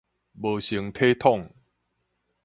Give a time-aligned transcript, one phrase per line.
[0.33, 1.51] 無成體統